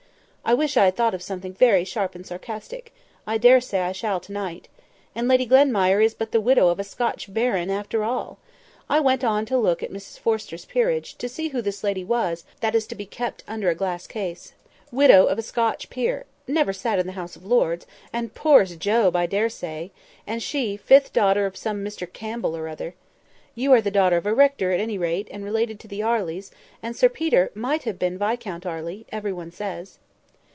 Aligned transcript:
I 0.43 0.53
wish 0.55 0.75
I 0.75 0.83
had 0.85 0.97
thought 0.97 1.13
of 1.13 1.21
something 1.21 1.53
very 1.53 1.85
sharp 1.85 2.13
and 2.13 2.27
sarcastic; 2.27 2.93
I 3.25 3.37
dare 3.37 3.61
say 3.61 3.79
I 3.81 3.93
shall 3.93 4.19
to 4.19 4.33
night. 4.33 4.67
And 5.15 5.29
Lady 5.29 5.45
Glenmire 5.45 6.03
is 6.03 6.13
but 6.13 6.33
the 6.33 6.41
widow 6.41 6.67
of 6.67 6.77
a 6.77 6.83
Scotch 6.83 7.33
baron 7.33 7.69
after 7.69 8.03
all! 8.03 8.37
I 8.89 8.99
went 8.99 9.23
on 9.23 9.45
to 9.45 9.57
look 9.57 9.81
at 9.81 9.93
Mrs 9.93 10.19
Forrester's 10.19 10.65
Peerage, 10.65 11.15
to 11.19 11.29
see 11.29 11.49
who 11.49 11.61
this 11.61 11.85
lady 11.85 12.03
was, 12.03 12.43
that 12.59 12.75
is 12.75 12.85
to 12.87 12.95
be 12.95 13.05
kept 13.05 13.45
under 13.47 13.69
a 13.69 13.75
glass 13.75 14.07
case: 14.07 14.51
widow 14.91 15.25
of 15.25 15.37
a 15.39 15.43
Scotch 15.43 15.89
peer—never 15.89 16.73
sat 16.73 16.99
in 16.99 17.05
the 17.07 17.13
House 17.13 17.37
of 17.37 17.45
Lords—and 17.45 18.25
as 18.25 18.31
poor 18.35 18.63
as 18.63 18.75
Job, 18.75 19.15
I 19.15 19.27
dare 19.27 19.47
say; 19.47 19.91
and 20.27 20.43
she—fifth 20.43 21.13
daughter 21.13 21.45
of 21.45 21.55
some 21.55 21.81
Mr 21.85 22.11
Campbell 22.11 22.57
or 22.57 22.67
other. 22.67 22.95
You 23.55 23.71
are 23.71 23.81
the 23.81 23.89
daughter 23.91 24.17
of 24.17 24.25
a 24.25 24.33
rector, 24.33 24.71
at 24.73 24.81
any 24.81 24.97
rate, 24.97 25.29
and 25.31 25.45
related 25.45 25.79
to 25.81 25.87
the 25.87 26.01
Arleys; 26.03 26.51
and 26.83 26.93
Sir 26.93 27.07
Peter 27.07 27.51
might 27.55 27.83
have 27.83 27.99
been 27.99 28.17
Viscount 28.17 28.65
Arley, 28.65 29.05
every 29.13 29.31
one 29.31 29.51
says." 29.51 29.99